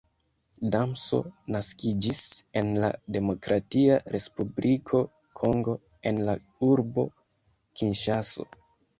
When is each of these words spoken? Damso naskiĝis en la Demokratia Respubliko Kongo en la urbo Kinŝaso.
Damso 0.75 1.17
naskiĝis 1.55 2.21
en 2.61 2.71
la 2.83 2.87
Demokratia 3.17 3.97
Respubliko 4.15 5.01
Kongo 5.41 5.75
en 6.13 6.23
la 6.29 6.35
urbo 6.69 7.05
Kinŝaso. 7.83 8.47